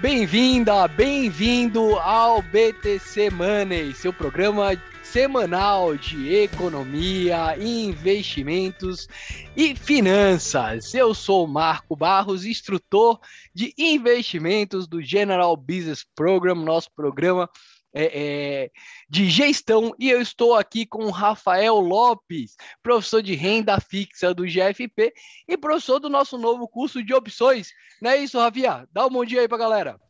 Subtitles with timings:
[0.00, 4.70] Bem-vinda, bem-vindo ao BTC Money, seu programa
[5.02, 9.06] semanal de economia, investimentos
[9.54, 10.94] e finanças.
[10.94, 13.20] Eu sou Marco Barros, instrutor
[13.54, 17.46] de investimentos do General Business Program, nosso programa
[17.92, 18.04] é,
[18.64, 18.70] é,
[19.08, 24.44] de gestão, e eu estou aqui com o Rafael Lopes, professor de renda fixa do
[24.44, 25.12] GFP
[25.48, 27.68] e professor do nosso novo curso de opções.
[28.00, 28.86] Não é isso, Ravia?
[28.92, 30.00] Dá um bom dia aí para galera.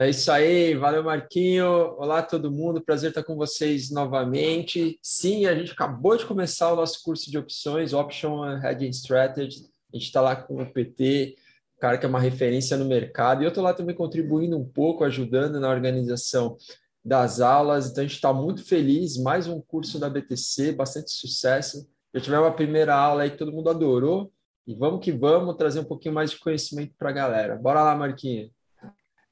[0.00, 1.94] É isso aí, valeu Marquinho.
[1.96, 4.98] Olá todo mundo, prazer estar com vocês novamente.
[5.00, 9.60] Sim, a gente acabou de começar o nosso curso de opções, Option Hedging Strategy.
[9.92, 11.36] A gente está lá com o PT,
[11.78, 15.04] cara que é uma referência no mercado, e eu estou lá também contribuindo um pouco,
[15.04, 16.56] ajudando na organização
[17.04, 17.90] das aulas.
[17.90, 21.88] Então a gente está muito feliz, mais um curso da BTC, bastante sucesso.
[22.14, 24.32] Já tivemos a primeira aula aí que todo mundo adorou.
[24.66, 27.56] E vamos que vamos trazer um pouquinho mais de conhecimento para a galera.
[27.56, 28.50] Bora lá, Marquinhos.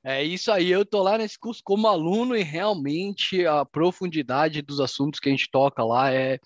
[0.02, 4.80] É isso aí, eu tô lá nesse curso como aluno e realmente a profundidade dos
[4.80, 6.38] assuntos que a gente toca lá é,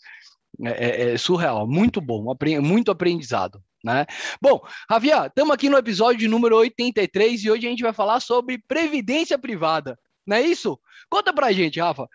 [0.65, 3.63] é, é surreal, muito bom, muito aprendizado.
[3.83, 4.07] Né?
[4.43, 8.59] Bom, Javier, estamos aqui no episódio número 83 e hoje a gente vai falar sobre
[8.59, 10.77] previdência privada, não é isso?
[11.15, 12.09] Conta pra gente, Rafa.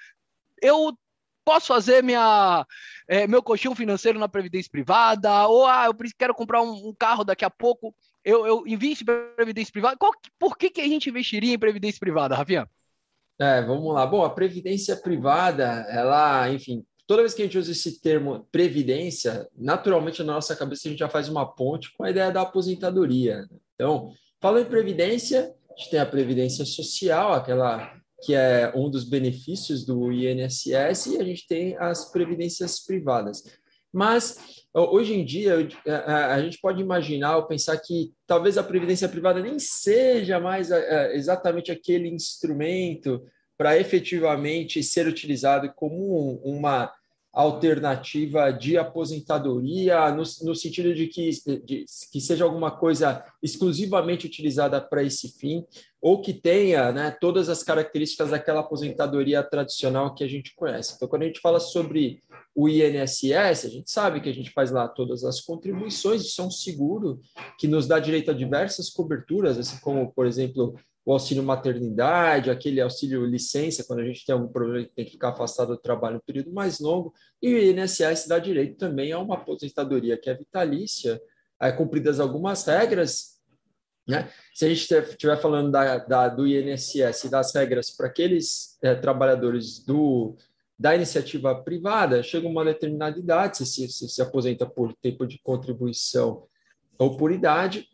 [0.62, 0.94] Eu
[1.46, 2.68] posso fazer minha,
[3.08, 7.24] é, meu colchão financeiro na previdência privada, ou ah, eu quero comprar um, um carro
[7.24, 9.96] daqui a pouco, eu, eu invisto em previdência privada.
[9.96, 12.70] Qual, por que, que a gente investiria em previdência privada, Rafinha?
[13.40, 14.06] É, vamos lá.
[14.06, 19.48] Bom, a previdência privada, ela, enfim, toda vez que a gente usa esse termo previdência,
[19.56, 23.48] naturalmente na nossa cabeça a gente já faz uma ponte com a ideia da aposentadoria.
[23.76, 29.04] Então, falando em previdência, a gente tem a previdência social, aquela que é um dos
[29.04, 33.44] benefícios do INSS, e a gente tem as previdências privadas.
[33.92, 34.38] Mas
[34.74, 39.58] hoje em dia a gente pode imaginar ou pensar que talvez a previdência privada nem
[39.58, 40.70] seja mais
[41.12, 43.24] exatamente aquele instrumento
[43.58, 46.94] para efetivamente ser utilizado como uma
[47.42, 51.30] alternativa de aposentadoria, no, no sentido de que,
[51.64, 55.64] de que seja alguma coisa exclusivamente utilizada para esse fim,
[56.02, 60.96] ou que tenha né, todas as características daquela aposentadoria tradicional que a gente conhece.
[60.96, 62.22] Então, quando a gente fala sobre
[62.54, 66.46] o INSS, a gente sabe que a gente faz lá todas as contribuições, isso é
[66.46, 67.22] um seguro
[67.58, 70.76] que nos dá direito a diversas coberturas, assim como, por exemplo,
[71.10, 75.12] o auxílio maternidade, aquele auxílio licença, quando a gente tem algum problema que tem que
[75.14, 77.12] ficar afastado do trabalho um período mais longo,
[77.42, 81.20] e o INSS dá direito também a uma aposentadoria que é vitalícia,
[81.60, 83.40] é, cumpridas algumas regras.
[84.08, 84.30] Né?
[84.54, 88.94] Se a gente estiver falando da, da, do INSS e das regras para aqueles é,
[88.94, 90.36] trabalhadores do,
[90.78, 95.40] da iniciativa privada, chega uma determinada idade, se se, se se aposenta por tempo de
[95.42, 96.44] contribuição
[97.00, 97.90] ou por idade,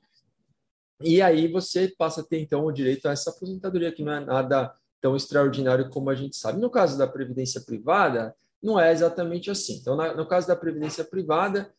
[1.01, 4.19] e aí você passa a ter, então, o direito a essa aposentadoria, que não é
[4.19, 6.59] nada tão extraordinário como a gente sabe.
[6.59, 9.75] No caso da previdência privada, não é exatamente assim.
[9.75, 11.71] Então, no caso da previdência privada,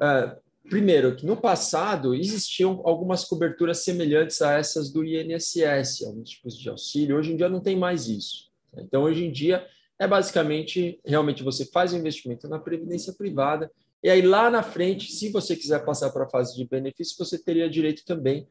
[0.00, 0.36] é,
[0.68, 6.68] primeiro, que no passado existiam algumas coberturas semelhantes a essas do INSS, alguns tipos de
[6.68, 7.16] auxílio.
[7.16, 8.50] Hoje em dia não tem mais isso.
[8.76, 9.66] Então, hoje em dia,
[9.98, 13.70] é basicamente, realmente, você faz o investimento na previdência privada,
[14.02, 17.38] e aí lá na frente, se você quiser passar para a fase de benefício, você
[17.38, 18.46] teria direito também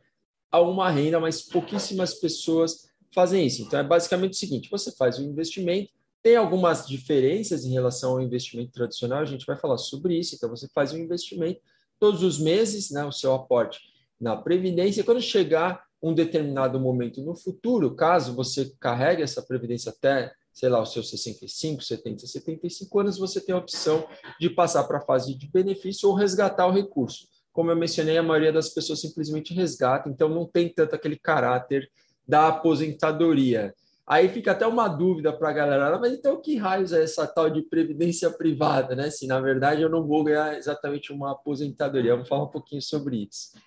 [0.53, 3.63] a uma renda, mas pouquíssimas pessoas fazem isso.
[3.63, 5.89] Então, é basicamente o seguinte: você faz um investimento,
[6.21, 10.35] tem algumas diferenças em relação ao investimento tradicional, a gente vai falar sobre isso.
[10.35, 11.59] Então, você faz um investimento
[11.99, 13.79] todos os meses, né, o seu aporte
[14.21, 20.31] na Previdência, quando chegar um determinado momento no futuro, caso você carregue essa Previdência até,
[20.53, 24.05] sei lá, os seus 65, 70, 75 anos, você tem a opção
[24.39, 28.23] de passar para a fase de benefício ou resgatar o recurso como eu mencionei, a
[28.23, 31.89] maioria das pessoas simplesmente resgata, então não tem tanto aquele caráter
[32.27, 33.73] da aposentadoria.
[34.05, 37.49] Aí fica até uma dúvida para a galera, mas então que raios é essa tal
[37.49, 39.09] de previdência privada, né?
[39.09, 42.13] Se na verdade eu não vou ganhar exatamente uma aposentadoria.
[42.13, 43.57] Vamos falar um pouquinho sobre isso.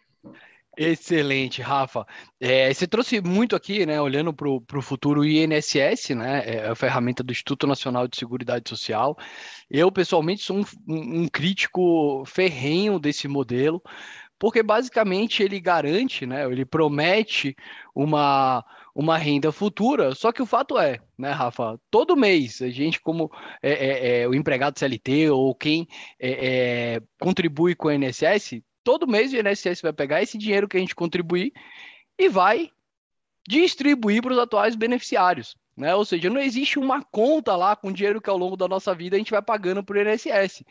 [0.76, 2.06] Excelente, Rafa.
[2.38, 7.22] É, você trouxe muito aqui, né, olhando para o futuro INSS, né, é a ferramenta
[7.22, 9.16] do Instituto Nacional de Seguridade Social.
[9.70, 10.64] Eu, pessoalmente, sou um,
[11.22, 13.82] um crítico ferrenho desse modelo,
[14.38, 17.56] porque basicamente ele garante, né, ele promete
[17.94, 18.62] uma,
[18.94, 23.30] uma renda futura, só que o fato é, né, Rafa, todo mês a gente, como
[23.62, 25.88] é, é, é o empregado CLT ou quem
[26.20, 30.76] é, é, contribui com o INSS, todo mês o INSS vai pegar esse dinheiro que
[30.76, 31.52] a gente contribuir
[32.16, 32.70] e vai
[33.48, 35.56] distribuir para os atuais beneficiários.
[35.76, 35.92] Né?
[35.92, 39.16] Ou seja, não existe uma conta lá com dinheiro que ao longo da nossa vida
[39.16, 40.62] a gente vai pagando para o INSS.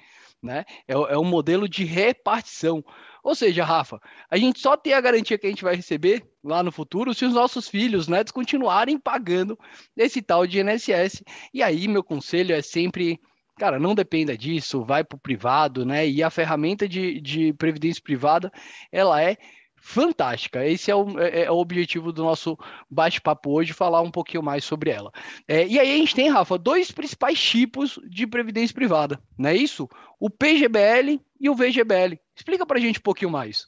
[0.42, 0.64] Né?
[0.88, 2.82] É, é um modelo de repartição.
[3.22, 4.00] Ou seja, Rafa,
[4.32, 7.26] a gente só tem a garantia que a gente vai receber lá no futuro se
[7.26, 9.60] os nossos filhos, netos, continuarem pagando
[9.98, 11.22] esse tal de INSS.
[11.54, 13.20] E aí, meu conselho é sempre
[13.58, 16.08] cara, não dependa disso, vai para o privado, né?
[16.08, 18.52] E a ferramenta de, de previdência privada,
[18.92, 19.38] ela é
[19.86, 20.66] fantástica.
[20.66, 22.58] Esse é o, é, é o objetivo do nosso
[22.90, 25.12] bate-papo hoje, falar um pouquinho mais sobre ela.
[25.48, 29.56] É, e aí a gente tem, Rafa, dois principais tipos de previdência privada, não é
[29.56, 29.88] isso?
[30.20, 32.20] O PGBL e o VGBL.
[32.36, 33.68] Explica para a gente um pouquinho mais.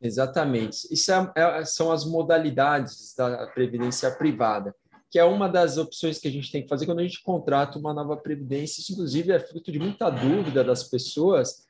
[0.00, 0.92] Exatamente.
[0.92, 4.74] Isso é, é, são as modalidades da previdência privada
[5.12, 7.78] que é uma das opções que a gente tem que fazer quando a gente contrata
[7.78, 8.80] uma nova previdência.
[8.80, 11.66] Isso, inclusive, é fruto de muita dúvida das pessoas.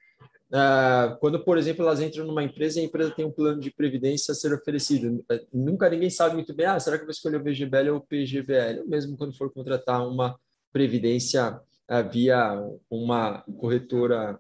[0.49, 3.73] Uh, quando, por exemplo, elas entram numa empresa e a empresa tem um plano de
[3.73, 5.25] previdência a ser oferecido.
[5.29, 7.97] Uh, nunca ninguém sabe muito bem, ah, será que eu vou escolher o VGBL ou
[7.97, 8.87] o PGBL?
[8.87, 10.39] Mesmo quando for contratar uma
[10.73, 11.51] previdência
[11.91, 14.39] uh, via uma corretora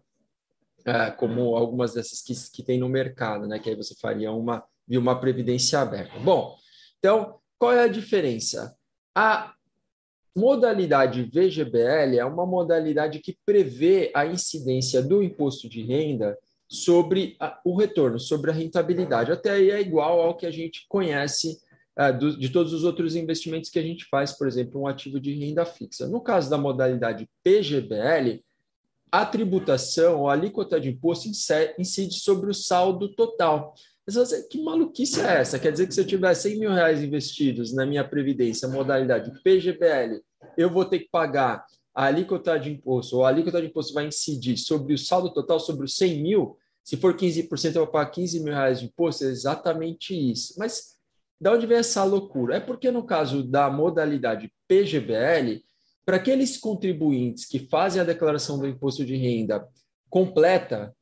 [1.16, 3.58] como algumas dessas que, que tem no mercado, né?
[3.58, 6.18] que aí você faria uma, via uma previdência aberta.
[6.18, 6.56] Bom,
[6.98, 8.76] então, qual é a diferença?
[9.14, 9.52] A
[10.34, 16.38] modalidade VGBL é uma modalidade que prevê a incidência do imposto de renda
[16.68, 19.30] sobre a, o retorno, sobre a rentabilidade.
[19.30, 21.58] Até aí é igual ao que a gente conhece
[21.98, 25.20] uh, do, de todos os outros investimentos que a gente faz, por exemplo, um ativo
[25.20, 26.06] de renda fixa.
[26.06, 28.42] No caso da modalidade PGBL,
[29.10, 31.28] a tributação, a alíquota de imposto
[31.78, 33.74] incide sobre o saldo total.
[34.06, 35.58] Mas que maluquice é essa?
[35.58, 40.20] Quer dizer que se eu tiver 100 mil reais investidos na minha previdência, modalidade PGBL,
[40.56, 41.64] eu vou ter que pagar
[41.94, 45.60] a alíquota de imposto, ou a alíquota de imposto vai incidir sobre o saldo total,
[45.60, 46.56] sobre os 100 mil.
[46.82, 49.24] Se for 15%, eu vou pagar 15 mil reais de imposto.
[49.24, 50.54] É exatamente isso.
[50.58, 50.96] Mas
[51.40, 52.56] de onde vem essa loucura?
[52.56, 55.62] É porque no caso da modalidade PGBL,
[56.04, 59.66] para aqueles contribuintes que fazem a declaração do imposto de renda
[60.08, 60.94] completa,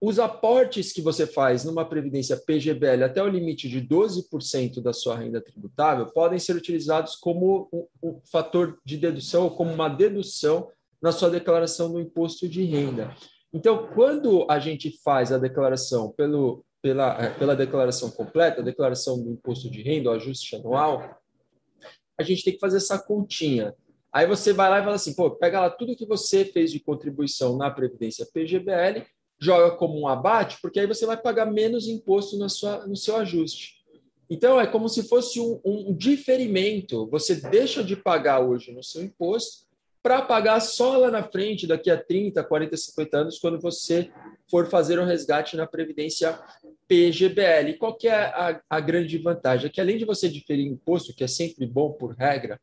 [0.00, 5.16] os aportes que você faz numa previdência PGBL até o limite de 12% da sua
[5.16, 10.70] renda tributável podem ser utilizados como um, um fator de dedução ou como uma dedução
[11.02, 13.14] na sua declaração do imposto de renda.
[13.52, 19.22] Então, quando a gente faz a declaração pelo, pela, é, pela declaração completa, a declaração
[19.22, 21.20] do imposto de renda, o ajuste anual,
[22.18, 23.74] a gente tem que fazer essa continha.
[24.12, 26.80] Aí você vai lá e fala assim, pô, pega lá tudo que você fez de
[26.80, 29.04] contribuição na Previdência PGBL
[29.40, 33.16] joga como um abate, porque aí você vai pagar menos imposto na sua, no seu
[33.16, 33.80] ajuste.
[34.28, 37.08] Então, é como se fosse um, um diferimento.
[37.08, 39.68] Você deixa de pagar hoje no seu imposto
[40.02, 44.10] para pagar só lá na frente, daqui a 30, 40, 50 anos, quando você
[44.48, 46.38] for fazer um resgate na Previdência
[46.88, 47.76] PGBL.
[47.78, 49.66] Qual que é a, a grande vantagem?
[49.66, 52.60] É que além de você diferir imposto, que é sempre bom por regra,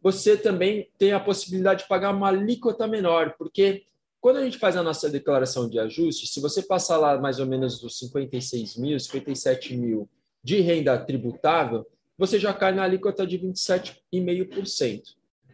[0.00, 3.84] você também tem a possibilidade de pagar uma alíquota menor, porque
[4.20, 7.46] quando a gente faz a nossa declaração de ajuste, se você passar lá mais ou
[7.46, 10.08] menos dos 56 mil, 57 mil
[10.42, 11.86] de renda tributável,
[12.16, 15.02] você já cai na alíquota de 27,5%.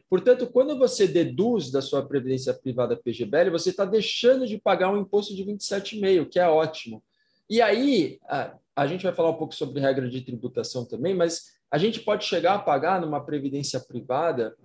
[0.08, 4.98] Portanto, quando você deduz da sua previdência privada PGBL, você está deixando de pagar um
[4.98, 7.02] imposto de 27,5%, que é ótimo.
[7.50, 11.54] E aí, a, a gente vai falar um pouco sobre regra de tributação também, mas
[11.70, 14.56] a gente pode chegar a pagar numa previdência privada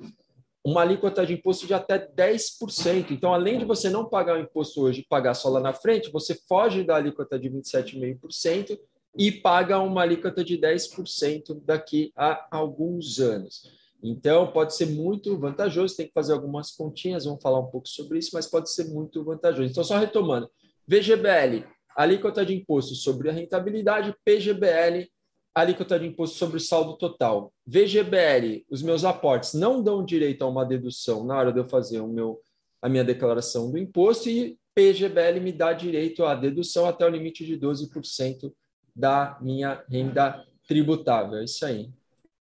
[0.64, 3.12] uma alíquota de imposto de até 10%.
[3.12, 6.12] Então, além de você não pagar o imposto hoje e pagar só lá na frente,
[6.12, 8.78] você foge da alíquota de 27,5%
[9.18, 13.64] e paga uma alíquota de 10% daqui a alguns anos.
[14.02, 18.20] Então, pode ser muito vantajoso, tem que fazer algumas continhas, vamos falar um pouco sobre
[18.20, 19.70] isso, mas pode ser muito vantajoso.
[19.70, 20.50] Então, só retomando,
[20.88, 25.10] VGBL, alíquota de imposto sobre a rentabilidade, PGBL,
[25.54, 27.52] alíquota de imposto sobre o saldo total.
[27.66, 32.00] VGBL, os meus aportes não dão direito a uma dedução na hora de eu fazer
[32.00, 32.40] o meu,
[32.82, 37.46] a minha declaração do imposto e PGBL me dá direito à dedução até o limite
[37.46, 38.52] de 12%
[38.96, 41.40] da minha renda tributável.
[41.40, 41.90] É isso aí.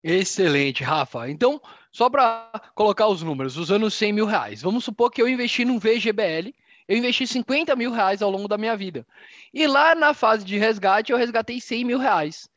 [0.03, 1.29] Excelente, Rafa.
[1.29, 1.61] Então,
[1.91, 5.79] só para colocar os números, usando 100 mil reais, vamos supor que eu investi num
[5.79, 6.53] VGBL,
[6.87, 9.05] eu investi 50 mil reais ao longo da minha vida.
[9.53, 12.49] E lá na fase de resgate, eu resgatei 100 mil reais.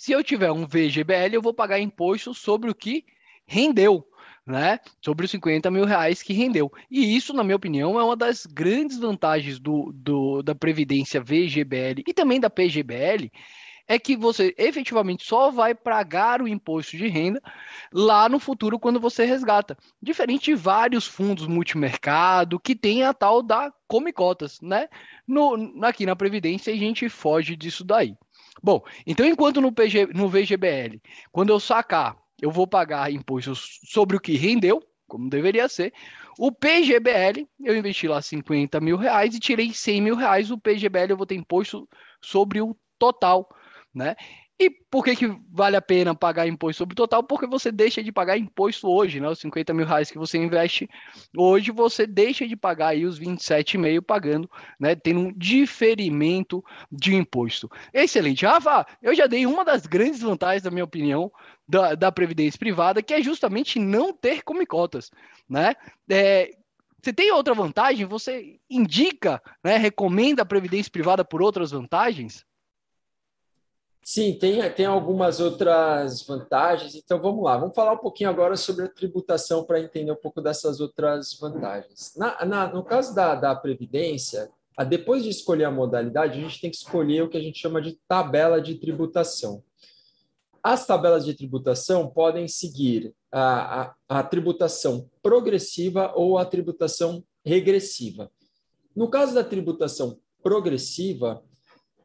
[0.00, 3.04] Se eu tiver um VGBL, eu vou pagar imposto sobre o que
[3.46, 4.02] rendeu,
[4.46, 4.80] né?
[5.04, 6.72] Sobre os 50 mil reais que rendeu.
[6.90, 12.02] E isso, na minha opinião, é uma das grandes vantagens do, do, da Previdência VGBL
[12.06, 13.30] e também da PGBL,
[13.86, 17.42] é que você efetivamente só vai pagar o imposto de renda
[17.92, 19.76] lá no futuro quando você resgata.
[20.00, 24.88] Diferente de vários fundos multimercado que tem a tal da come cotas, né?
[25.28, 28.16] No, aqui na Previdência a gente foge disso daí.
[28.62, 31.00] Bom, então enquanto no, PG, no VGBL,
[31.32, 35.92] quando eu sacar, eu vou pagar impostos sobre o que rendeu, como deveria ser,
[36.38, 40.50] O PGBL, eu investi lá 50 mil reais e tirei 100 mil reais.
[40.50, 41.88] O PGBL eu vou ter imposto
[42.22, 43.48] sobre o total,
[43.94, 44.16] né?
[44.60, 47.22] E por que, que vale a pena pagar imposto sobre o total?
[47.22, 49.26] Porque você deixa de pagar imposto hoje, né?
[49.26, 50.86] Os 50 mil reais que você investe
[51.34, 54.94] hoje, você deixa de pagar aí os 27,5 pagando, né?
[54.94, 56.62] Tendo um diferimento
[56.92, 57.70] de imposto.
[57.94, 58.44] Excelente.
[58.44, 61.32] Rafa, eu já dei uma das grandes vantagens, na minha opinião,
[61.66, 65.10] da, da Previdência Privada, que é justamente não ter comicotas,
[65.48, 65.74] né?
[66.06, 66.50] É,
[67.00, 68.04] você tem outra vantagem?
[68.04, 72.44] Você indica, né, recomenda a Previdência Privada por outras vantagens?
[74.02, 76.94] Sim, tem, tem algumas outras vantagens.
[76.94, 80.40] Então vamos lá, vamos falar um pouquinho agora sobre a tributação para entender um pouco
[80.40, 82.14] dessas outras vantagens.
[82.16, 86.60] Na, na, no caso da, da Previdência, a, depois de escolher a modalidade, a gente
[86.60, 89.62] tem que escolher o que a gente chama de tabela de tributação.
[90.62, 98.30] As tabelas de tributação podem seguir a, a, a tributação progressiva ou a tributação regressiva.
[98.94, 101.42] No caso da tributação progressiva,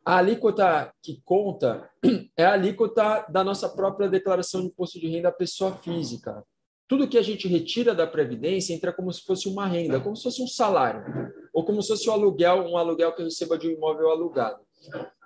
[0.05, 1.89] a alíquota que conta
[2.37, 6.43] é a alíquota da nossa própria declaração de imposto de renda à pessoa física.
[6.87, 10.21] Tudo que a gente retira da Previdência entra como se fosse uma renda, como se
[10.21, 13.71] fosse um salário, ou como se fosse um aluguel, um aluguel que receba de um
[13.71, 14.59] imóvel alugado.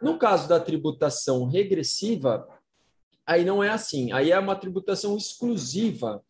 [0.02, 2.48] No caso da tributação regressiva,
[3.28, 4.14] aí não é assim.
[4.14, 6.24] Aí é uma tributação exclusiva.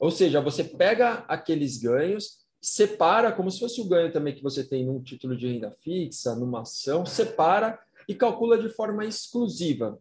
[0.00, 4.64] Ou seja, você pega aqueles ganhos, separa, como se fosse o ganho também que você
[4.64, 7.78] tem num título de renda fixa, numa ação, separa
[8.08, 9.98] e calcula de forma exclusiva.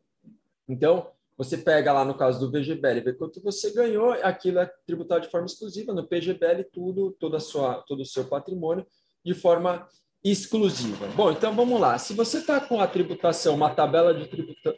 [0.68, 5.26] Então, você pega lá no caso do VGBL, vê quanto você ganhou, aquilo é tributado
[5.26, 8.86] de forma exclusiva, no PGBL tudo, toda sua, todo o seu patrimônio
[9.26, 9.88] de forma
[10.24, 11.08] exclusiva.
[11.16, 11.98] Bom, então vamos lá.
[11.98, 14.30] Se você está com a tributação, uma tabela de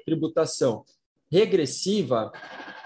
[0.05, 0.85] tributação
[1.29, 2.31] regressiva,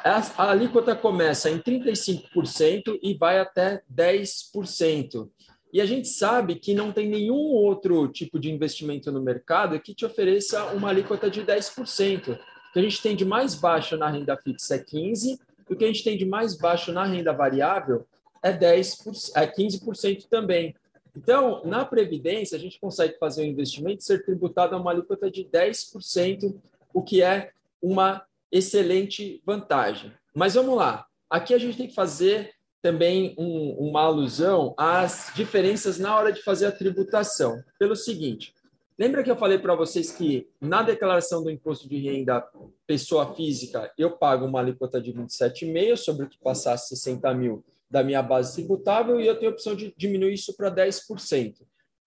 [0.03, 5.29] a alíquota começa em 35% e vai até 10%.
[5.71, 9.93] E a gente sabe que não tem nenhum outro tipo de investimento no mercado que
[9.93, 12.38] te ofereça uma alíquota de 10%.
[12.38, 15.75] O que a gente tem de mais baixo na renda fixa é 15%, e o
[15.75, 18.05] que a gente tem de mais baixo na renda variável
[18.41, 20.74] é, 10%, é 15% também.
[21.15, 25.43] Então, na Previdência, a gente consegue fazer um investimento ser tributado a uma alíquota de
[25.43, 26.55] 10%,
[26.93, 30.12] o que é uma excelente vantagem.
[30.33, 31.05] Mas vamos lá.
[31.29, 36.41] Aqui a gente tem que fazer também um, uma alusão às diferenças na hora de
[36.41, 37.62] fazer a tributação.
[37.79, 38.53] Pelo seguinte,
[38.98, 42.48] lembra que eu falei para vocês que na declaração do imposto de renda
[42.86, 48.03] pessoa física eu pago uma alíquota de 27,5 sobre o que passar 60 mil da
[48.03, 51.55] minha base tributável e eu tenho a opção de diminuir isso para 10%.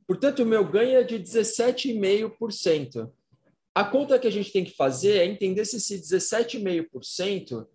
[0.06, 3.10] Portanto, o meu ganho é de 17,5%.
[3.74, 7.66] A conta que a gente tem que fazer é entender se esse 17,5%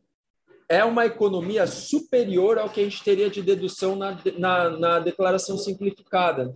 [0.67, 5.57] é uma economia superior ao que a gente teria de dedução na, na, na declaração
[5.57, 6.53] simplificada.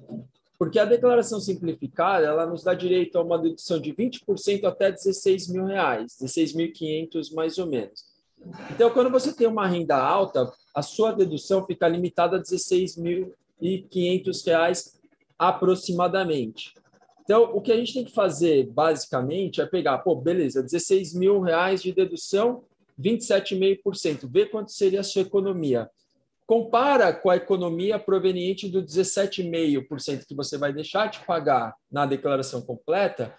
[0.58, 5.48] Porque a declaração simplificada ela nos dá direito a uma dedução de 20% até 16
[5.48, 8.10] mil reais, 16.500 mais ou menos.
[8.72, 15.00] Então, quando você tem uma renda alta, a sua dedução fica limitada a 16.500 reais
[15.38, 16.74] aproximadamente.
[17.24, 21.40] Então, o que a gente tem que fazer, basicamente, é pegar, pô, beleza, 16 mil
[21.42, 22.64] reais de dedução
[23.00, 24.30] 27,5%.
[24.30, 25.90] Vê quanto seria a sua economia.
[26.46, 32.62] Compara com a economia proveniente do 17,5% que você vai deixar de pagar na declaração
[32.62, 33.36] completa,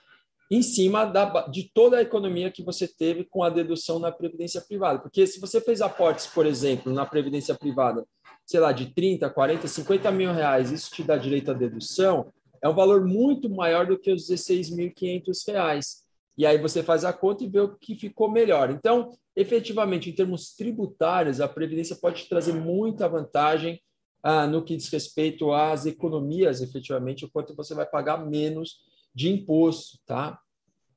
[0.50, 4.61] em cima da, de toda a economia que você teve com a dedução na previdência
[4.61, 4.99] privada.
[4.99, 8.05] Porque se você fez aportes, por exemplo, na previdência privada,
[8.45, 12.69] sei lá, de 30, 40, 50 mil reais, isso te dá direito à dedução, é
[12.69, 16.05] um valor muito maior do que os 16.500 reais.
[16.40, 18.70] E aí você faz a conta e vê o que ficou melhor.
[18.70, 23.78] Então, efetivamente, em termos tributários, a Previdência pode trazer muita vantagem
[24.23, 28.78] ah, no que diz respeito às economias, efetivamente, o quanto você vai pagar menos
[29.14, 30.40] de imposto, tá?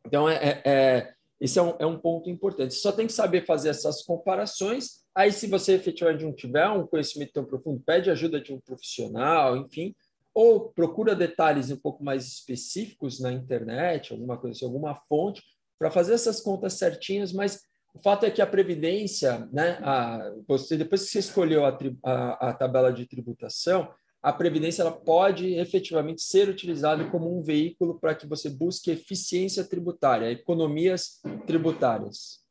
[0.07, 2.73] Então, é, é, é esse é um, é um ponto importante.
[2.73, 5.03] Você só tem que saber fazer essas comparações.
[5.13, 9.57] Aí, se você efetivamente não tiver um conhecimento tão profundo, pede ajuda de um profissional,
[9.57, 9.93] enfim,
[10.33, 15.43] ou procura detalhes um pouco mais específicos na internet, alguma coisa assim, alguma fonte,
[15.77, 17.61] para fazer essas contas certinhas, mas
[17.93, 22.49] o fato é que a Previdência, né, a, você, depois que você escolheu a, a,
[22.49, 28.15] a tabela de tributação, a Previdência ela pode efetivamente ser utilizada como um veículo para
[28.15, 32.41] que você busque eficiência tributária, economias tributárias.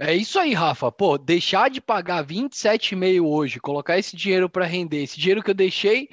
[0.00, 0.90] É isso aí, Rafa.
[0.90, 5.54] Pô, deixar de pagar 27,5 hoje, colocar esse dinheiro para render, esse dinheiro que eu
[5.54, 6.08] deixei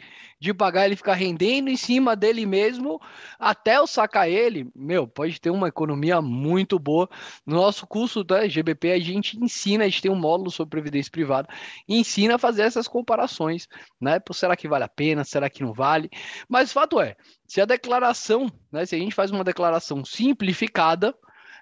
[0.46, 3.02] de pagar ele ficar rendendo em cima dele mesmo
[3.40, 7.10] até eu sacar ele, meu, pode ter uma economia muito boa.
[7.46, 11.12] No nosso curso da GBP, a gente ensina, a gente tem um módulo sobre previdência
[11.12, 11.50] privada,
[11.88, 13.68] e ensina a fazer essas comparações,
[14.00, 14.20] né?
[14.32, 15.24] Será que vale a pena?
[15.24, 16.10] Será que não vale?
[16.48, 17.16] Mas o fato é,
[17.48, 21.16] se a declaração, né, se a gente faz uma declaração simplificada,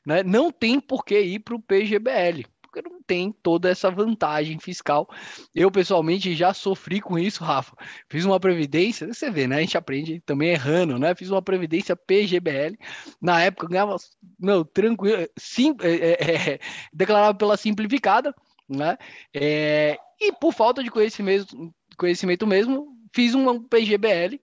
[0.05, 4.57] né, não tem por que ir para o PGBL porque não tem toda essa vantagem
[4.57, 5.07] fiscal.
[5.53, 7.75] Eu, pessoalmente, já sofri com isso, Rafa.
[8.09, 9.57] Fiz uma previdência, você vê, né?
[9.57, 11.13] A gente aprende também errando, né?
[11.13, 12.75] Fiz uma previdência PGBL.
[13.21, 13.95] Na época, eu ganhava,
[14.39, 16.59] não, tranquilo, sim, é, é, é,
[16.91, 18.33] declarava pela simplificada,
[18.67, 18.97] né?
[19.31, 24.41] É, e por falta de conhecimento, conhecimento mesmo, fiz um PGBL.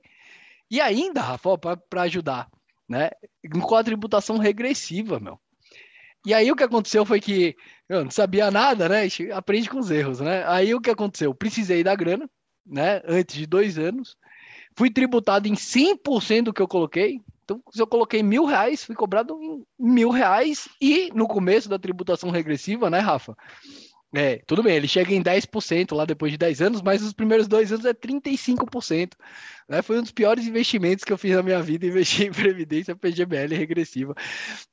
[0.71, 2.49] E ainda, Rafa, para ajudar,
[2.89, 3.11] né?
[3.61, 5.41] Com a tributação regressiva, meu.
[6.25, 7.57] E aí o que aconteceu foi que
[7.89, 9.09] eu não sabia nada, né?
[9.33, 10.45] Aprende com os erros, né?
[10.47, 11.35] Aí o que aconteceu?
[11.35, 12.29] Precisei da grana,
[12.67, 13.01] né?
[13.07, 14.17] Antes de dois anos.
[14.77, 17.21] Fui tributado em 100% do que eu coloquei.
[17.45, 20.69] Então, se eu coloquei mil reais, fui cobrado em mil reais.
[20.81, 23.37] E no começo da tributação regressiva, né, Rafa?
[24.13, 27.47] É, tudo bem, ele chega em 10% lá depois de 10 anos, mas os primeiros
[27.47, 29.13] dois anos é 35%.
[29.69, 29.83] Né?
[29.83, 33.55] Foi um dos piores investimentos que eu fiz na minha vida, investir em previdência PGBL
[33.55, 34.15] regressiva.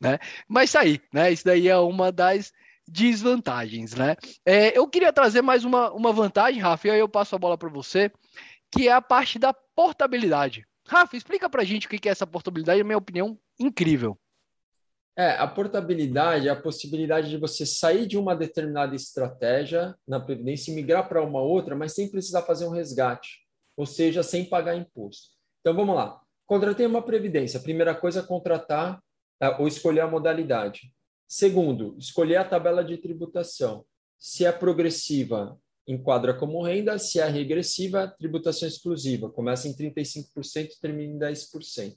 [0.01, 0.17] Né?
[0.47, 1.31] Mas isso aí, né?
[1.31, 2.51] Isso daí é uma das
[2.87, 4.15] desvantagens, né?
[4.45, 7.57] É, eu queria trazer mais uma, uma vantagem, Rafa, e aí eu passo a bola
[7.57, 8.09] para você,
[8.71, 10.65] que é a parte da portabilidade.
[10.87, 14.17] Rafa, explica para a gente o que é essa portabilidade, na minha opinião, incrível.
[15.17, 20.71] É, a portabilidade é a possibilidade de você sair de uma determinada estratégia na Previdência
[20.71, 23.39] e migrar para uma outra, mas sem precisar fazer um resgate,
[23.75, 25.29] ou seja, sem pagar imposto.
[25.61, 26.21] Então vamos lá.
[26.45, 27.59] Contratei uma Previdência.
[27.59, 29.01] Primeira coisa, contratar
[29.41, 30.93] é, ou escolher a modalidade.
[31.27, 33.83] Segundo, escolher a tabela de tributação.
[34.19, 39.31] Se é progressiva, enquadra como renda, se é regressiva, tributação exclusiva.
[39.31, 41.95] Começa em 35% e termina em 10%.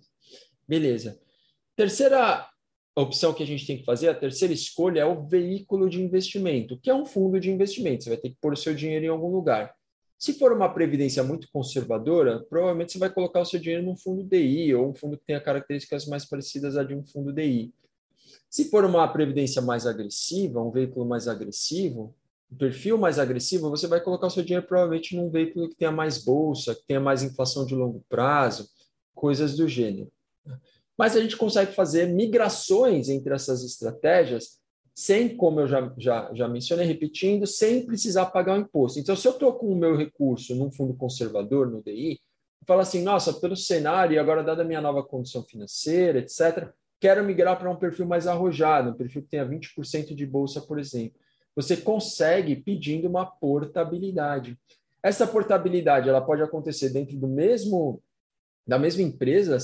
[0.67, 1.21] Beleza.
[1.77, 2.49] Terceira
[2.95, 6.03] a opção que a gente tem que fazer, a terceira escolha é o veículo de
[6.03, 8.05] investimento, que é um fundo de investimento.
[8.05, 9.75] Você vai ter que pôr o seu dinheiro em algum lugar.
[10.19, 14.23] Se for uma previdência muito conservadora, provavelmente você vai colocar o seu dinheiro num fundo
[14.23, 17.73] DI ou um fundo que tenha características mais parecidas a de um fundo DI.
[18.51, 22.15] Se for uma previdência mais agressiva, um veículo mais agressivo,
[22.53, 25.93] um perfil mais agressivo, você vai colocar o seu dinheiro provavelmente num veículo que tenha
[25.93, 28.69] mais bolsa, que tenha mais inflação de longo prazo,
[29.15, 30.11] coisas do gênero
[31.01, 34.61] mas a gente consegue fazer migrações entre essas estratégias
[34.95, 39.01] sem, como eu já, já, já mencionei, repetindo, sem precisar pagar o imposto.
[39.01, 42.21] Então, se eu estou com o meu recurso num fundo conservador, no DI,
[42.61, 46.69] eu falo assim, nossa, pelo cenário, e agora dada a minha nova condição financeira, etc.,
[47.01, 50.79] quero migrar para um perfil mais arrojado, um perfil que tenha 20% de bolsa, por
[50.79, 51.19] exemplo.
[51.57, 54.55] Você consegue pedindo uma portabilidade.
[55.03, 58.03] Essa portabilidade ela pode acontecer dentro do mesmo
[58.67, 59.57] da mesma empresa,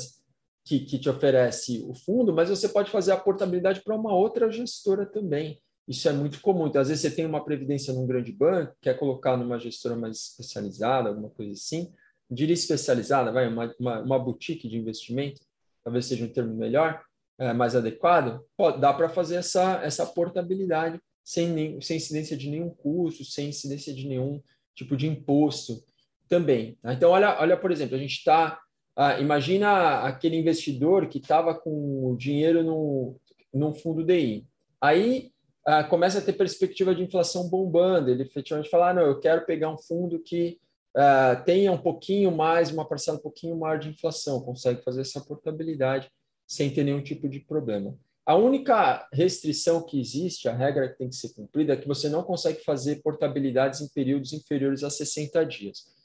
[0.66, 4.50] que, que te oferece o fundo, mas você pode fazer a portabilidade para uma outra
[4.50, 5.62] gestora também.
[5.86, 6.66] Isso é muito comum.
[6.66, 10.16] Então, às vezes você tem uma previdência num grande banco, quer colocar numa gestora mais
[10.16, 11.92] especializada, alguma coisa assim.
[12.28, 15.40] Diria especializada, vai, uma, uma, uma boutique de investimento,
[15.84, 17.00] talvez seja um termo melhor,
[17.38, 18.44] é, mais adequado.
[18.56, 23.94] Pode, dá para fazer essa, essa portabilidade sem, sem incidência de nenhum custo, sem incidência
[23.94, 24.42] de nenhum
[24.74, 25.84] tipo de imposto
[26.28, 26.76] também.
[26.82, 26.92] Tá?
[26.92, 28.60] Então, olha, olha, por exemplo, a gente está
[28.96, 33.16] ah, imagina aquele investidor que estava com o dinheiro no,
[33.52, 34.46] num fundo DI.
[34.80, 35.30] Aí
[35.66, 38.10] ah, começa a ter perspectiva de inflação bombando.
[38.10, 40.58] Ele efetivamente fala: ah, não, eu quero pegar um fundo que
[40.96, 45.20] ah, tenha um pouquinho mais, uma parcela um pouquinho maior de inflação, consegue fazer essa
[45.20, 46.10] portabilidade
[46.46, 47.94] sem ter nenhum tipo de problema.
[48.24, 52.08] A única restrição que existe, a regra que tem que ser cumprida, é que você
[52.08, 55.95] não consegue fazer portabilidades em períodos inferiores a 60 dias.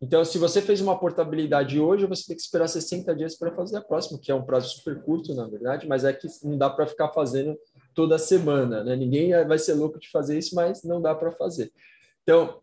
[0.00, 3.78] Então, se você fez uma portabilidade hoje, você tem que esperar 60 dias para fazer
[3.78, 6.68] a próxima, que é um prazo super curto, na verdade, mas é que não dá
[6.68, 7.58] para ficar fazendo
[7.94, 8.94] toda semana, né?
[8.94, 11.72] Ninguém vai ser louco de fazer isso, mas não dá para fazer.
[12.22, 12.60] Então,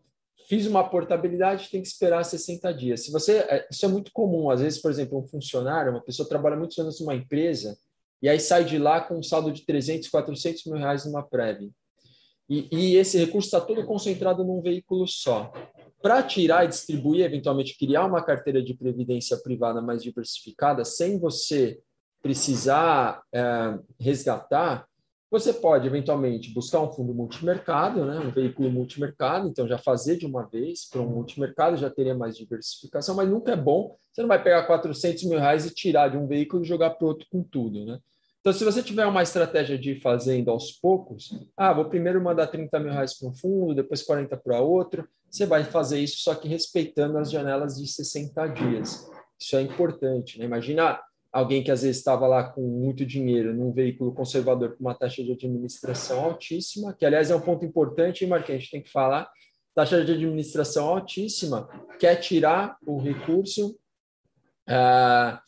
[0.48, 3.04] fiz uma portabilidade, tem que esperar 60 dias.
[3.04, 6.28] Se você, é, isso é muito comum, às vezes, por exemplo, um funcionário, uma pessoa
[6.28, 7.76] trabalha muitos anos numa empresa
[8.22, 11.68] e aí sai de lá com um saldo de 300, 400 mil reais numa prévia.
[12.48, 15.52] E, e esse recurso está todo concentrado num veículo só
[16.04, 21.80] para tirar e distribuir, eventualmente criar uma carteira de previdência privada mais diversificada, sem você
[22.20, 24.86] precisar é, resgatar,
[25.30, 30.26] você pode eventualmente buscar um fundo multimercado, né, um veículo multimercado, então já fazer de
[30.26, 33.96] uma vez para um multimercado já teria mais diversificação, mas nunca é bom.
[34.12, 37.06] Você não vai pegar 400 mil reais e tirar de um veículo e jogar para
[37.06, 37.98] outro com tudo, né?
[38.44, 42.46] Então, se você tiver uma estratégia de ir fazendo aos poucos, ah, vou primeiro mandar
[42.46, 46.34] 30 mil reais para um fundo, depois 40 para outro, você vai fazer isso só
[46.34, 49.10] que respeitando as janelas de 60 dias.
[49.40, 50.38] Isso é importante.
[50.38, 50.44] Né?
[50.44, 51.00] Imagina
[51.32, 55.24] alguém que às vezes estava lá com muito dinheiro num veículo conservador com uma taxa
[55.24, 59.26] de administração altíssima, que aliás é um ponto importante, Marquinhos, a gente tem que falar,
[59.74, 61.66] taxa de administração altíssima,
[61.98, 63.70] quer tirar o recurso,
[64.68, 65.38] uh,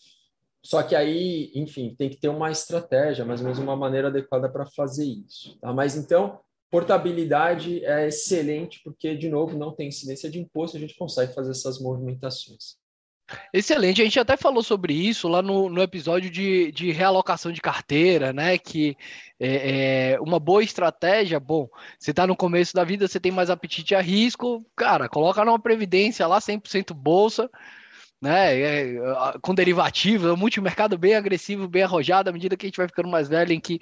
[0.67, 4.49] só que aí, enfim, tem que ter uma estratégia, mais ou menos uma maneira adequada
[4.49, 5.57] para fazer isso.
[5.61, 5.73] Tá?
[5.73, 10.97] Mas então, portabilidade é excelente, porque, de novo, não tem incidência de imposto, a gente
[10.97, 12.79] consegue fazer essas movimentações.
[13.55, 17.61] Excelente, a gente até falou sobre isso lá no, no episódio de, de realocação de
[17.61, 18.59] carteira, né?
[18.59, 18.97] Que
[19.39, 23.51] é, é uma boa estratégia, bom, você está no começo da vida, você tem mais
[23.51, 27.49] apetite a risco, cara, coloca numa previdência lá 100% bolsa,
[28.21, 28.59] né?
[28.59, 28.95] É,
[29.43, 32.89] com derivativos, é um multimercado bem agressivo, bem arrojado, à medida que a gente vai
[32.89, 33.81] ficando mais velho, em que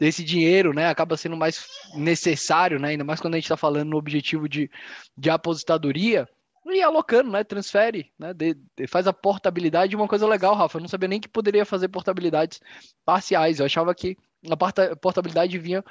[0.00, 2.88] esse dinheiro, né, acaba sendo mais necessário, né?
[2.90, 4.70] Ainda mais quando a gente está falando no objetivo de,
[5.16, 6.28] de aposentadoria.
[6.68, 7.44] E alocando, né?
[7.44, 8.34] Transfere, né?
[8.34, 9.94] De, de, faz a portabilidade.
[9.94, 12.60] Uma coisa legal, Rafa, eu não sabia nem que poderia fazer portabilidades
[13.04, 13.60] parciais.
[13.60, 14.16] Eu achava que
[14.50, 15.84] a portabilidade vinha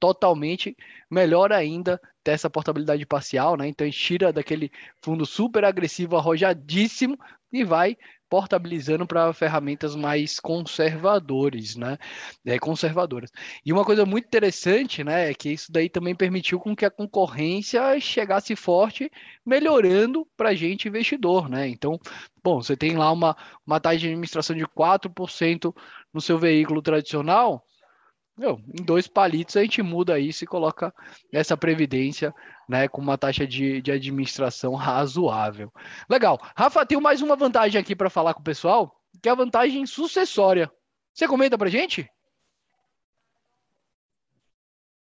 [0.00, 0.76] totalmente
[1.10, 3.68] melhor ainda dessa portabilidade parcial, né?
[3.68, 4.70] Então tira daquele
[5.02, 7.18] fundo super agressivo, arrojadíssimo
[7.52, 7.96] e vai
[8.32, 11.98] portabilizando para ferramentas mais conservadores, né?
[12.46, 13.30] É, conservadoras.
[13.62, 16.90] E uma coisa muito interessante, né, é que isso daí também permitiu com que a
[16.90, 19.12] concorrência chegasse forte,
[19.44, 21.68] melhorando para a gente investidor, né?
[21.68, 22.00] Então,
[22.42, 25.74] bom, você tem lá uma, uma taxa de administração de 4%
[26.10, 27.62] no seu veículo tradicional,
[28.36, 30.92] meu, em dois palitos a gente muda isso e coloca
[31.32, 32.34] essa previdência
[32.68, 35.70] né, com uma taxa de, de administração razoável.
[36.08, 36.40] Legal.
[36.56, 39.84] Rafa, tenho mais uma vantagem aqui para falar com o pessoal, que é a vantagem
[39.86, 40.70] sucessória.
[41.12, 42.08] Você comenta para gente?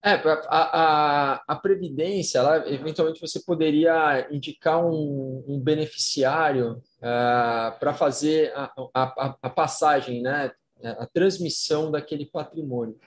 [0.03, 7.93] É, a, a, a, Previdência, ela, eventualmente você poderia indicar um, um beneficiário uh, para
[7.93, 10.51] fazer a, a, a, passagem, né,
[10.83, 12.97] a transmissão daquele patrimônio.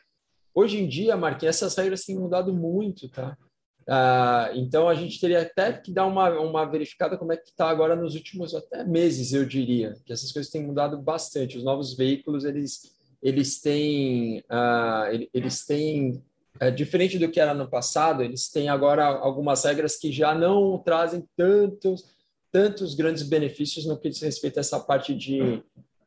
[0.54, 3.36] Hoje em dia, Marquinhos, essas regras têm mudado muito, tá?
[3.86, 7.68] Ah, então a gente teria até que dar uma, uma verificada como é que está
[7.68, 11.58] agora nos últimos até meses, eu diria, que essas coisas têm mudado bastante.
[11.58, 16.22] Os novos veículos eles eles têm ah, eles têm
[16.60, 20.78] é, diferente do que era no passado, eles têm agora algumas regras que já não
[20.78, 22.14] trazem tantos
[22.50, 25.62] tantos grandes benefícios no que diz respeito a essa parte de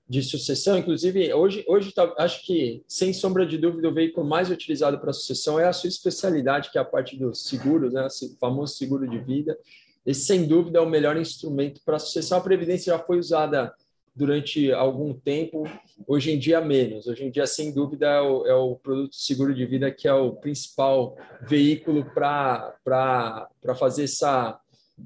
[0.09, 0.77] de sucessão.
[0.77, 5.11] Inclusive, hoje, hoje tá, acho que, sem sombra de dúvida, o veículo mais utilizado para
[5.11, 8.07] sucessão é a sua especialidade, que é a parte dos seguros, né?
[8.07, 9.57] o famoso seguro de vida.
[10.05, 12.37] Esse, sem dúvida, é o melhor instrumento para sucessão.
[12.37, 13.73] A Previdência já foi usada
[14.15, 15.65] durante algum tempo,
[16.07, 17.05] hoje em dia menos.
[17.05, 20.13] Hoje em dia, sem dúvida, é o, é o produto seguro de vida que é
[20.13, 24.59] o principal veículo para fazer essa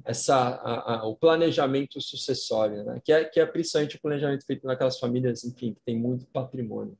[0.05, 3.01] essa, a, a, o planejamento sucessório, né?
[3.03, 6.97] que, é, que é principalmente o planejamento feito naquelas famílias, enfim, que tem muito patrimônio.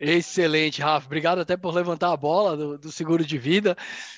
[0.00, 1.04] Excelente, Rafa.
[1.04, 3.76] Obrigado até por levantar a bola do, do seguro de vida,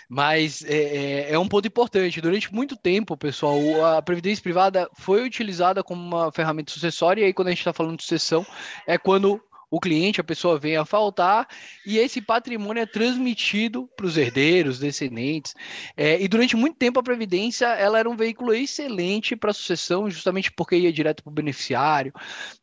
[0.09, 2.21] mas é, é, é, um ponto importante.
[2.21, 7.33] Durante muito tempo, pessoal, a previdência privada foi utilizada como uma ferramenta sucessória, e aí
[7.33, 8.47] quando a gente está falando de sucessão,
[8.87, 9.43] é quando
[9.73, 11.49] o cliente, a pessoa vem a faltar
[11.87, 15.55] e esse patrimônio é transmitido para os herdeiros, descendentes.
[15.97, 20.11] É, e durante muito tempo a Previdência ela era um veículo excelente para a sucessão,
[20.11, 22.13] justamente porque ia direto para o beneficiário,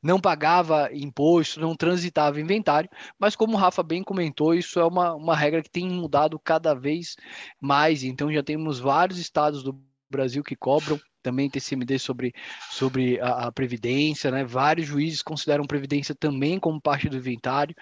[0.04, 5.16] não pagava imposto, não transitava inventário, mas como o Rafa bem comentou, isso é uma,
[5.16, 7.16] uma regra que tem mudado cada vez
[7.60, 12.34] mais, então já temos vários estados do Brasil que cobram também TCMD sobre,
[12.72, 14.44] sobre a, a, Previdência, né?
[14.44, 17.76] Vários juízes consideram Previdência também como parte do inventário.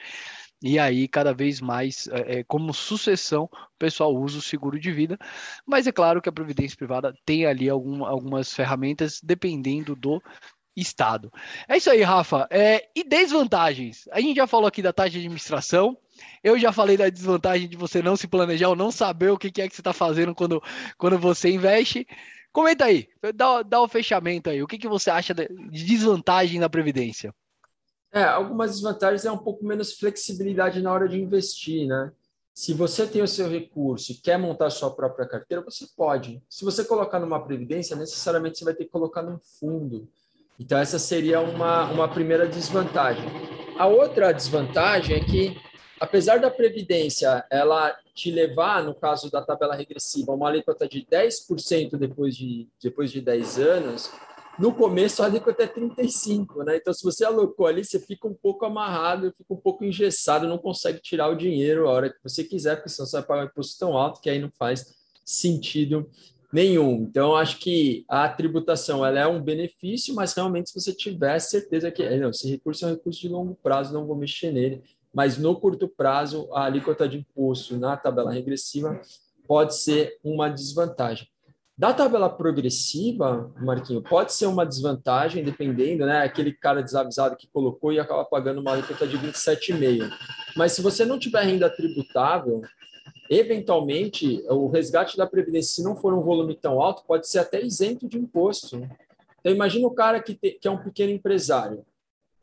[0.61, 4.91] E aí, cada vez mais, é, é, como sucessão, o pessoal usa o seguro de
[4.91, 5.17] vida.
[5.65, 10.21] Mas é claro que a Previdência Privada tem ali algum, algumas ferramentas, dependendo do
[10.75, 11.31] Estado.
[11.67, 12.47] É isso aí, Rafa.
[12.51, 14.07] É, e desvantagens?
[14.11, 15.97] A gente já falou aqui da taxa de administração.
[16.43, 19.47] Eu já falei da desvantagem de você não se planejar ou não saber o que
[19.61, 20.61] é que você está fazendo quando,
[20.97, 22.07] quando você investe.
[22.57, 24.63] Comenta aí, dá, dá o fechamento aí.
[24.63, 27.31] O que, que você acha de desvantagem da Previdência?
[28.11, 32.11] É, algumas desvantagens é um pouco menos flexibilidade na hora de investir, né?
[32.55, 36.41] Se você tem o seu recurso e quer montar sua própria carteira, você pode.
[36.49, 40.09] Se você colocar numa previdência, necessariamente você vai ter que colocar num fundo.
[40.59, 43.23] Então, essa seria uma, uma primeira desvantagem.
[43.77, 45.55] A outra desvantagem é que
[45.99, 51.97] apesar da previdência ela te levar, no caso da tabela regressiva, uma alíquota de 10%
[51.97, 54.11] depois de, depois de 10 anos,
[54.57, 56.77] no começo a alíquota é 35, né?
[56.77, 60.57] Então, se você alocou ali, você fica um pouco amarrado, fica um pouco engessado, não
[60.57, 63.45] consegue tirar o dinheiro a hora que você quiser, porque senão você vai pagar um
[63.45, 66.09] imposto tão alto que aí não faz sentido
[66.51, 67.03] nenhum.
[67.03, 71.91] Então, acho que a tributação ela é um benefício, mas realmente se você tiver certeza
[71.91, 74.81] que não, esse recurso é um recurso de longo prazo, não vou mexer nele.
[75.13, 78.99] Mas no curto prazo, a alíquota de imposto na tabela regressiva
[79.47, 81.27] pode ser uma desvantagem.
[81.77, 86.23] Da tabela progressiva, Marquinho, pode ser uma desvantagem, dependendo, né?
[86.23, 90.09] Aquele cara desavisado que colocou e acaba pagando uma alíquota de 27,5.
[90.55, 92.63] Mas se você não tiver renda tributável,
[93.29, 97.61] eventualmente o resgate da Previdência, se não for um volume tão alto, pode ser até
[97.61, 98.77] isento de imposto.
[99.39, 101.85] Então, imagina o cara que, te, que é um pequeno empresário.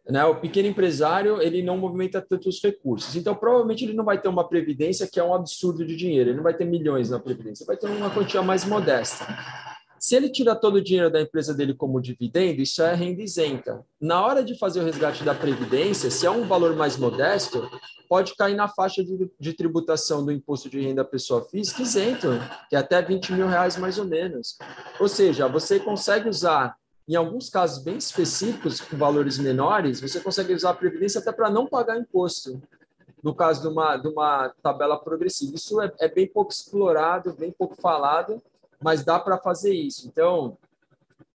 [0.08, 0.24] Né?
[0.24, 4.46] O pequeno empresário ele não movimenta tantos recursos, então provavelmente ele não vai ter uma
[4.46, 7.76] previdência que é um absurdo de dinheiro, ele não vai ter milhões na previdência, vai
[7.76, 9.26] ter uma quantia mais modesta.
[10.04, 13.82] Se ele tira todo o dinheiro da empresa dele como dividendo, isso é renda isenta.
[13.98, 17.66] Na hora de fazer o resgate da previdência, se é um valor mais modesto,
[18.06, 22.28] pode cair na faixa de, de tributação do imposto de renda pessoa física isento,
[22.68, 24.58] que é até 20 mil reais mais ou menos.
[25.00, 30.54] Ou seja, você consegue usar em alguns casos bem específicos, com valores menores, você consegue
[30.54, 32.62] usar a previdência até para não pagar imposto,
[33.22, 35.54] no caso de uma, de uma tabela progressiva.
[35.54, 38.42] Isso é, é bem pouco explorado, bem pouco falado,
[38.82, 40.08] mas dá para fazer isso.
[40.08, 40.56] Então,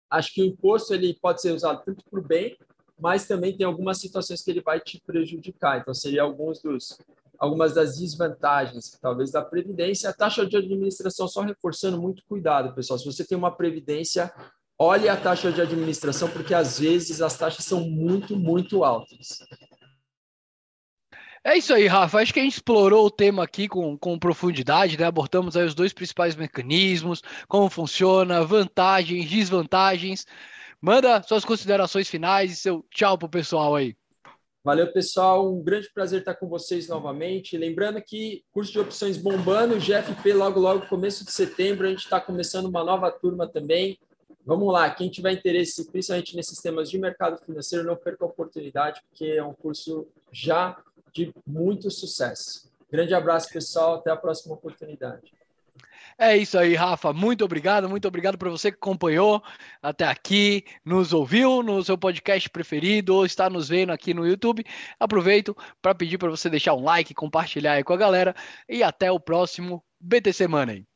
[0.10, 2.58] acho que o imposto ele pode ser usado tanto para o bem,
[3.00, 5.80] mas também tem algumas situações que ele vai te prejudicar.
[5.80, 6.98] Então, seria alguns dos
[7.40, 12.98] algumas das desvantagens, talvez da previdência, a taxa de administração só reforçando muito cuidado, pessoal.
[12.98, 14.34] Se você tem uma previdência
[14.80, 19.40] olhe a taxa de administração, porque às vezes as taxas são muito, muito altas.
[21.44, 22.20] É isso aí, Rafa.
[22.20, 25.06] Acho que a gente explorou o tema aqui com, com profundidade, né?
[25.06, 30.26] Abordamos aí os dois principais mecanismos, como funciona, vantagens, desvantagens.
[30.82, 33.96] Manda suas considerações finais e seu tchau pro pessoal aí.
[34.62, 35.50] Valeu, pessoal.
[35.50, 37.58] Um grande prazer estar com vocês novamente.
[37.58, 41.88] Lembrando que curso de opções bombando, GFP logo, logo, começo de setembro.
[41.88, 43.98] A gente está começando uma nova turma também.
[44.48, 49.02] Vamos lá, quem tiver interesse, principalmente nesses temas de mercado financeiro, não perca a oportunidade,
[49.10, 50.82] porque é um curso já
[51.12, 52.72] de muito sucesso.
[52.90, 53.96] Grande abraço, pessoal.
[53.96, 55.34] Até a próxima oportunidade.
[56.18, 57.12] É isso aí, Rafa.
[57.12, 59.44] Muito obrigado, muito obrigado para você que acompanhou
[59.82, 64.64] até aqui, nos ouviu no seu podcast preferido ou está nos vendo aqui no YouTube.
[64.98, 68.34] Aproveito para pedir para você deixar um like, compartilhar aí com a galera
[68.70, 70.88] e até o próximo BTC Money.